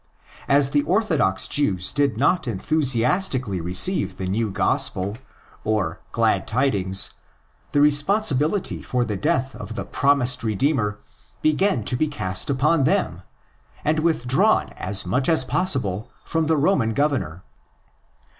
[0.47, 5.19] As the orthodox Jews did not enthusiastically receive the new Gospel,
[5.63, 7.11] or '"'glad tidings,"'
[7.71, 10.97] the responsibility for the death of the promised Redeemer
[11.43, 13.21] began to be cast upon them,
[13.85, 17.43] and withdrawn as much as possible from the Roman governor.